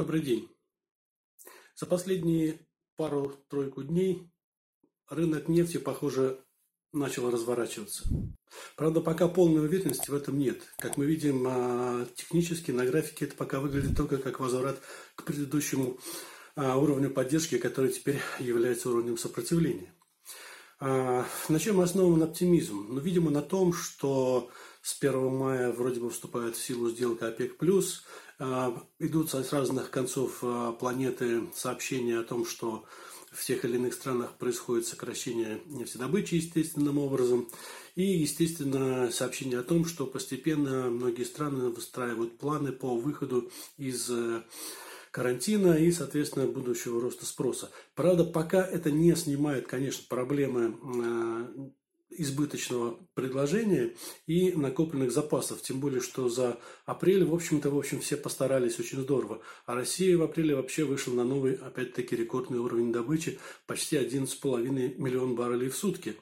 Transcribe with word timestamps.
Добрый 0.00 0.22
день. 0.22 0.48
За 1.76 1.84
последние 1.84 2.66
пару-тройку 2.96 3.82
дней 3.82 4.32
рынок 5.10 5.46
нефти, 5.48 5.76
похоже, 5.76 6.42
начал 6.94 7.30
разворачиваться. 7.30 8.04
Правда, 8.76 9.02
пока 9.02 9.28
полной 9.28 9.62
уверенности 9.62 10.10
в 10.10 10.14
этом 10.14 10.38
нет. 10.38 10.62
Как 10.78 10.96
мы 10.96 11.04
видим, 11.04 11.44
а, 11.46 12.06
технически 12.14 12.70
на 12.70 12.86
графике 12.86 13.26
это 13.26 13.36
пока 13.36 13.60
выглядит 13.60 13.94
только 13.94 14.16
как 14.16 14.40
возврат 14.40 14.80
к 15.16 15.24
предыдущему 15.24 15.98
а, 16.56 16.78
уровню 16.78 17.10
поддержки, 17.10 17.58
который 17.58 17.92
теперь 17.92 18.20
является 18.38 18.88
уровнем 18.88 19.18
сопротивления. 19.18 19.94
А, 20.78 21.26
на 21.50 21.60
чем 21.60 21.78
основан 21.78 22.22
оптимизм? 22.22 22.86
Ну, 22.88 23.00
видимо, 23.00 23.30
на 23.30 23.42
том, 23.42 23.74
что 23.74 24.50
с 24.82 24.96
1 25.00 25.36
мая 25.36 25.72
вроде 25.72 26.00
бы 26.00 26.10
вступает 26.10 26.56
в 26.56 26.62
силу 26.62 26.90
сделка 26.90 27.28
ОПЕК+, 27.28 27.56
идут 28.98 29.30
с 29.30 29.52
разных 29.52 29.90
концов 29.90 30.42
планеты 30.78 31.48
сообщения 31.54 32.18
о 32.18 32.24
том, 32.24 32.46
что 32.46 32.86
в 33.30 33.44
тех 33.44 33.64
или 33.64 33.76
иных 33.76 33.94
странах 33.94 34.36
происходит 34.38 34.86
сокращение 34.86 35.60
нефтедобычи 35.66 36.34
естественным 36.34 36.98
образом. 36.98 37.48
И, 37.94 38.02
естественно, 38.02 39.10
сообщение 39.12 39.58
о 39.58 39.64
том, 39.64 39.84
что 39.84 40.06
постепенно 40.06 40.90
многие 40.90 41.24
страны 41.24 41.70
выстраивают 41.70 42.38
планы 42.38 42.72
по 42.72 42.96
выходу 42.96 43.50
из 43.76 44.10
э, 44.10 44.42
карантина 45.10 45.74
и, 45.74 45.90
соответственно, 45.92 46.46
будущего 46.46 47.00
роста 47.00 47.26
спроса. 47.26 47.70
Правда, 47.94 48.24
пока 48.24 48.64
это 48.64 48.90
не 48.90 49.14
снимает, 49.14 49.66
конечно, 49.66 50.04
проблемы 50.08 50.76
э, 50.82 51.70
избыточного 52.20 52.98
предложения 53.14 53.94
и 54.26 54.52
накопленных 54.52 55.12
запасов. 55.12 55.62
Тем 55.62 55.80
более, 55.80 56.00
что 56.00 56.28
за 56.28 56.58
апрель, 56.86 57.24
в 57.24 57.34
общем-то, 57.34 57.70
в 57.70 57.78
общем, 57.78 58.00
все 58.00 58.16
постарались 58.16 58.78
очень 58.78 59.00
здорово. 59.00 59.40
А 59.66 59.74
Россия 59.74 60.16
в 60.16 60.22
апреле 60.22 60.54
вообще 60.54 60.84
вышла 60.84 61.12
на 61.14 61.24
новый, 61.24 61.54
опять-таки, 61.54 62.16
рекордный 62.16 62.58
уровень 62.58 62.92
добычи 62.92 63.38
почти 63.66 63.96
11,5 63.96 64.96
миллион 64.98 65.34
баррелей 65.34 65.68
в 65.68 65.76
сутки. 65.76 66.16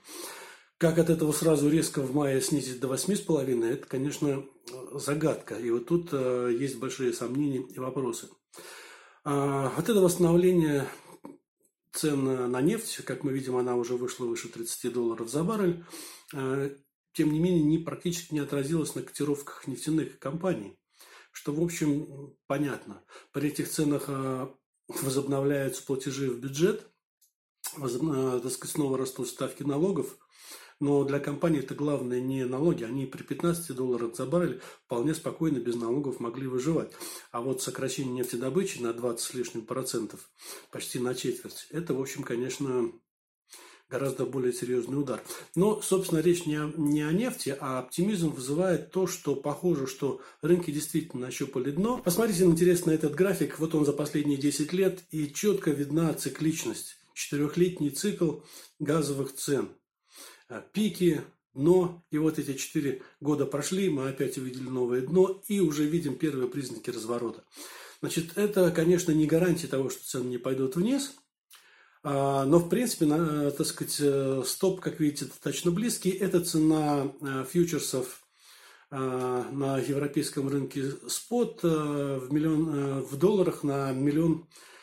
Как 0.78 0.98
от 0.98 1.10
этого 1.10 1.32
сразу 1.32 1.68
резко 1.68 2.00
в 2.00 2.14
мае 2.14 2.40
снизить 2.40 2.78
до 2.78 2.86
8,5, 2.86 3.66
это, 3.66 3.86
конечно, 3.86 4.44
загадка. 4.92 5.56
И 5.56 5.70
вот 5.70 5.86
тут 5.86 6.10
э, 6.12 6.56
есть 6.56 6.78
большие 6.78 7.12
сомнения 7.12 7.64
и 7.74 7.80
вопросы. 7.80 8.28
А, 9.24 9.72
вот 9.76 9.88
это 9.88 10.00
восстановление 10.00 10.86
цен 11.98 12.50
на 12.50 12.60
нефть, 12.60 13.04
как 13.04 13.24
мы 13.24 13.32
видим, 13.32 13.56
она 13.56 13.74
уже 13.74 13.94
вышла 13.94 14.24
выше 14.24 14.48
30 14.48 14.92
долларов 14.92 15.28
за 15.28 15.42
баррель, 15.42 15.84
э, 16.32 16.76
тем 17.12 17.32
не 17.32 17.40
менее, 17.40 17.62
не, 17.64 17.78
практически 17.78 18.34
не 18.34 18.40
отразилась 18.40 18.94
на 18.94 19.02
котировках 19.02 19.66
нефтяных 19.66 20.18
компаний, 20.18 20.78
что, 21.32 21.52
в 21.52 21.62
общем, 21.62 22.36
понятно. 22.46 23.02
При 23.32 23.48
этих 23.48 23.68
ценах 23.68 24.04
э, 24.06 24.48
возобновляются 24.88 25.84
платежи 25.84 26.30
в 26.30 26.38
бюджет, 26.38 26.88
э, 27.76 28.40
так 28.42 28.52
сказать, 28.52 28.74
снова 28.74 28.96
растут 28.96 29.28
ставки 29.28 29.64
налогов, 29.64 30.16
но 30.80 31.04
для 31.04 31.18
компании 31.18 31.60
это 31.60 31.74
главное 31.74 32.20
не 32.20 32.44
налоги. 32.44 32.84
Они 32.84 33.06
при 33.06 33.22
15 33.22 33.74
долларах 33.74 34.16
за 34.16 34.26
баррель 34.26 34.60
вполне 34.84 35.14
спокойно 35.14 35.58
без 35.58 35.76
налогов 35.76 36.20
могли 36.20 36.46
выживать. 36.46 36.92
А 37.30 37.40
вот 37.40 37.62
сокращение 37.62 38.14
нефтедобычи 38.14 38.80
на 38.80 38.92
20 38.92 39.20
с 39.20 39.34
лишним 39.34 39.62
процентов, 39.62 40.30
почти 40.70 40.98
на 40.98 41.14
четверть, 41.14 41.66
это, 41.70 41.94
в 41.94 42.00
общем, 42.00 42.22
конечно, 42.22 42.92
гораздо 43.88 44.26
более 44.26 44.52
серьезный 44.52 45.00
удар. 45.00 45.22
Но, 45.54 45.80
собственно, 45.80 46.20
речь 46.20 46.46
не 46.46 46.56
о, 46.56 46.72
не 46.76 47.02
о 47.02 47.12
нефти, 47.12 47.56
а 47.58 47.78
оптимизм 47.80 48.30
вызывает 48.30 48.90
то, 48.90 49.06
что 49.06 49.34
похоже, 49.34 49.86
что 49.86 50.20
рынки 50.42 50.70
действительно 50.70 51.26
нащупали 51.26 51.70
дно. 51.70 51.98
Посмотрите, 51.98 52.44
интересно, 52.44 52.90
этот 52.90 53.14
график, 53.14 53.58
вот 53.58 53.74
он 53.74 53.84
за 53.84 53.92
последние 53.92 54.38
10 54.38 54.72
лет, 54.72 55.00
и 55.10 55.32
четко 55.32 55.70
видна 55.70 56.12
цикличность. 56.14 56.96
Четырехлетний 57.14 57.90
цикл 57.90 58.40
газовых 58.78 59.34
цен. 59.34 59.70
Э, 60.48 60.62
пики, 60.72 61.20
дно. 61.54 62.02
И 62.10 62.18
вот 62.18 62.38
эти 62.38 62.54
четыре 62.54 63.02
года 63.20 63.46
прошли, 63.46 63.90
мы 63.90 64.08
опять 64.08 64.38
увидели 64.38 64.68
новое 64.68 65.02
дно 65.02 65.42
и 65.46 65.60
уже 65.60 65.84
видим 65.84 66.16
первые 66.16 66.48
признаки 66.48 66.90
разворота. 66.90 67.44
Значит, 68.00 68.36
это, 68.36 68.70
конечно, 68.70 69.12
не 69.12 69.26
гарантия 69.26 69.66
того, 69.66 69.90
что 69.90 70.04
цены 70.04 70.28
не 70.28 70.38
пойдут 70.38 70.76
вниз, 70.76 71.16
а, 72.04 72.44
но, 72.44 72.60
в 72.60 72.68
принципе, 72.68 73.06
на, 73.06 73.50
так 73.50 73.66
сказать, 73.66 73.96
э, 74.00 74.42
стоп, 74.46 74.80
как 74.80 75.00
видите, 75.00 75.26
достаточно 75.26 75.70
близкий. 75.70 76.10
Это 76.10 76.40
цена 76.40 77.12
э, 77.20 77.44
фьючерсов 77.50 78.24
на 78.90 79.78
европейском 79.86 80.48
рынке 80.48 80.92
спот 81.08 81.62
в, 81.62 82.32
миллион, 82.32 83.02
в 83.02 83.18
долларах 83.18 83.62
на 83.62 83.92
миллион 83.92 84.46
Э, 84.46 84.77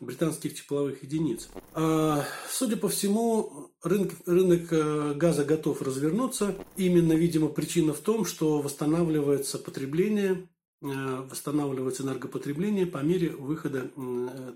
британских 0.00 0.54
тепловых 0.54 1.02
единиц. 1.02 1.48
А, 1.72 2.24
судя 2.50 2.76
по 2.76 2.88
всему, 2.88 3.70
рынок, 3.82 4.12
рынок 4.26 4.72
э, 4.72 5.14
газа 5.14 5.44
готов 5.44 5.82
развернуться. 5.82 6.54
Именно, 6.76 7.12
видимо, 7.14 7.48
причина 7.48 7.92
в 7.92 7.98
том, 7.98 8.24
что 8.24 8.60
восстанавливается 8.60 9.58
потребление, 9.58 10.48
э, 10.82 10.86
восстанавливается 11.30 12.02
энергопотребление 12.02 12.86
по 12.86 12.98
мере 12.98 13.30
выхода, 13.30 13.90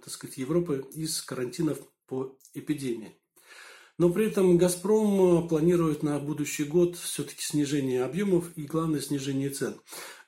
так 0.03 0.13
сказать, 0.13 0.37
Европы 0.39 0.85
из 0.93 1.23
карантинов 1.23 1.79
по 2.07 2.37
эпидемии. 2.55 3.17
Но 3.99 4.11
при 4.11 4.27
этом 4.27 4.57
«Газпром» 4.57 5.47
планирует 5.49 6.03
на 6.03 6.19
будущий 6.19 6.65
год 6.65 6.97
все-таки 6.97 7.43
снижение 7.43 8.05
объемов 8.05 8.47
и, 8.57 8.65
главное, 8.65 9.01
снижение 9.01 9.51
цен. 9.51 9.75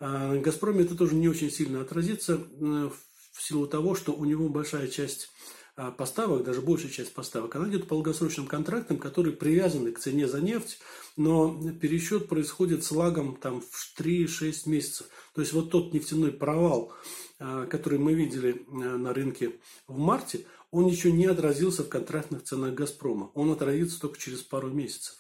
А 0.00 0.36
«Газпроме» 0.36 0.84
это 0.84 0.94
тоже 0.94 1.14
не 1.14 1.28
очень 1.28 1.50
сильно 1.50 1.80
отразится 1.80 2.36
в 2.36 2.92
в 3.34 3.42
силу 3.42 3.66
того, 3.66 3.94
что 3.94 4.12
у 4.12 4.24
него 4.24 4.48
большая 4.48 4.86
часть 4.86 5.28
а, 5.76 5.90
поставок, 5.90 6.44
даже 6.44 6.60
большая 6.60 6.90
часть 6.90 7.12
поставок, 7.12 7.56
она 7.56 7.68
идет 7.68 7.88
по 7.88 7.96
долгосрочным 7.96 8.46
контрактам, 8.46 8.96
которые 8.96 9.34
привязаны 9.34 9.90
к 9.90 9.98
цене 9.98 10.28
за 10.28 10.40
нефть, 10.40 10.78
но 11.16 11.60
пересчет 11.80 12.28
происходит 12.28 12.84
с 12.84 12.92
лагом 12.92 13.36
там, 13.36 13.60
в 13.60 14.00
3-6 14.00 14.68
месяцев. 14.68 15.08
То 15.34 15.40
есть 15.40 15.52
вот 15.52 15.70
тот 15.70 15.92
нефтяной 15.92 16.30
провал, 16.30 16.92
а, 17.40 17.66
который 17.66 17.98
мы 17.98 18.14
видели 18.14 18.64
а, 18.68 18.72
на 18.72 19.12
рынке 19.12 19.56
в 19.88 19.98
марте, 19.98 20.46
он 20.70 20.86
еще 20.86 21.10
не 21.10 21.26
отразился 21.26 21.82
в 21.82 21.88
контрактных 21.88 22.44
ценах 22.44 22.74
«Газпрома». 22.74 23.32
Он 23.34 23.50
отразится 23.50 24.00
только 24.00 24.18
через 24.18 24.42
пару 24.42 24.70
месяцев. 24.70 25.16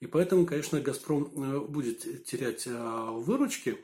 И 0.00 0.06
поэтому, 0.06 0.44
конечно, 0.44 0.80
«Газпром» 0.80 1.30
э, 1.36 1.60
будет 1.60 2.24
терять 2.24 2.66
выручки, 2.66 3.78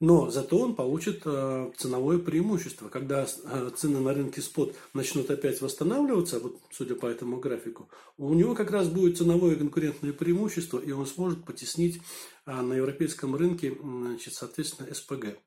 но 0.00 0.30
зато 0.30 0.58
он 0.58 0.74
получит 0.74 1.22
э, 1.26 1.70
ценовое 1.76 2.18
преимущество. 2.18 2.88
Когда 2.88 3.26
э, 3.26 3.70
цены 3.76 4.00
на 4.00 4.14
рынке 4.14 4.40
спот 4.40 4.74
начнут 4.94 5.30
опять 5.30 5.60
восстанавливаться, 5.60 6.40
вот 6.40 6.58
судя 6.70 6.94
по 6.94 7.04
этому 7.04 7.38
графику, 7.38 7.90
у 8.16 8.32
него 8.32 8.54
как 8.54 8.70
раз 8.70 8.88
будет 8.88 9.18
ценовое 9.18 9.56
конкурентное 9.56 10.14
преимущество, 10.14 10.78
и 10.78 10.90
он 10.90 11.06
сможет 11.06 11.44
потеснить 11.44 12.00
э, 12.46 12.60
на 12.60 12.72
европейском 12.72 13.36
рынке, 13.36 13.76
значит, 13.78 14.32
соответственно, 14.32 14.92
СПГ. 14.92 15.38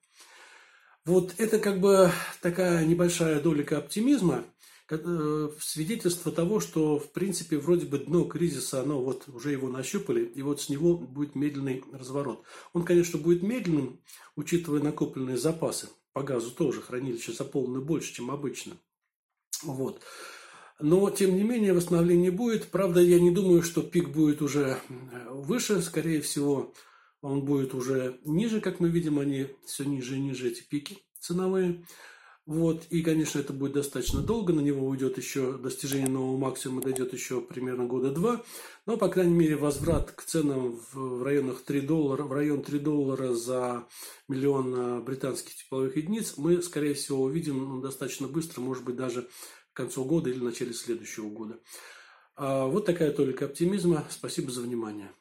Вот 1.05 1.33
это 1.39 1.57
как 1.57 1.81
бы 1.81 2.11
такая 2.41 2.85
небольшая 2.85 3.41
долика 3.41 3.79
оптимизма, 3.79 4.43
Э, 4.89 5.49
свидетельство 5.59 6.31
того, 6.31 6.59
что, 6.59 6.99
в 6.99 7.11
принципе, 7.13 7.57
вроде 7.57 7.85
бы 7.85 7.99
дно 7.99 8.25
кризиса, 8.25 8.81
оно 8.81 9.01
вот 9.01 9.27
уже 9.29 9.51
его 9.51 9.69
нащупали, 9.69 10.25
и 10.25 10.41
вот 10.41 10.61
с 10.61 10.69
него 10.69 10.97
будет 10.97 11.35
медленный 11.35 11.83
разворот. 11.93 12.43
Он, 12.73 12.83
конечно, 12.83 13.17
будет 13.17 13.43
медленным, 13.43 14.01
учитывая 14.35 14.81
накопленные 14.81 15.37
запасы. 15.37 15.87
По 16.11 16.21
газу 16.21 16.51
тоже 16.51 16.81
хранилище 16.81 17.31
заполнены 17.31 17.79
больше, 17.79 18.13
чем 18.13 18.29
обычно. 18.29 18.77
Вот. 19.63 20.01
Но, 20.79 21.09
тем 21.09 21.35
не 21.35 21.43
менее, 21.43 21.73
восстановление 21.73 22.31
будет. 22.31 22.67
Правда, 22.67 22.99
я 22.99 23.19
не 23.19 23.31
думаю, 23.31 23.63
что 23.63 23.81
пик 23.81 24.09
будет 24.09 24.41
уже 24.41 24.79
выше. 25.29 25.81
Скорее 25.81 26.21
всего, 26.21 26.73
он 27.21 27.45
будет 27.45 27.73
уже 27.73 28.19
ниже, 28.25 28.59
как 28.59 28.81
мы 28.81 28.89
видим, 28.89 29.17
они 29.17 29.47
все 29.65 29.85
ниже 29.85 30.17
и 30.17 30.19
ниже, 30.19 30.49
эти 30.49 30.61
пики 30.61 30.99
ценовые. 31.19 31.85
Вот, 32.45 32.87
и, 32.89 33.01
конечно, 33.01 33.39
это 33.39 33.53
будет 33.53 33.71
достаточно 33.71 34.21
долго, 34.21 34.51
на 34.51 34.59
него 34.59 34.85
уйдет 34.85 35.17
еще 35.17 35.57
достижение 35.57 36.09
нового 36.09 36.37
максимума, 36.37 36.81
дойдет 36.81 37.13
еще 37.13 37.39
примерно 37.39 37.85
года 37.85 38.11
два, 38.11 38.43
но, 38.85 38.97
по 38.97 39.07
крайней 39.07 39.33
мере, 39.33 39.55
возврат 39.55 40.11
к 40.11 40.23
ценам 40.23 40.77
в 40.91 41.23
районах 41.23 41.61
3 41.61 41.81
доллара, 41.81 42.23
в 42.23 42.33
район 42.33 42.61
3 42.61 42.79
доллара 42.79 43.33
за 43.33 43.87
миллион 44.27 44.73
а, 44.75 45.01
британских 45.01 45.55
тепловых 45.55 45.95
единиц 45.95 46.33
мы, 46.35 46.61
скорее 46.61 46.95
всего, 46.95 47.23
увидим 47.23 47.59
ну, 47.59 47.81
достаточно 47.81 48.27
быстро, 48.27 48.59
может 48.59 48.83
быть, 48.83 48.97
даже 48.97 49.29
к 49.71 49.77
концу 49.77 50.03
года 50.03 50.29
или 50.29 50.39
в 50.39 50.43
начале 50.43 50.73
следующего 50.73 51.29
года. 51.29 51.61
А, 52.35 52.65
вот 52.67 52.85
такая 52.85 53.11
толика 53.11 53.45
оптимизма. 53.45 54.05
Спасибо 54.09 54.51
за 54.51 54.61
внимание. 54.61 55.11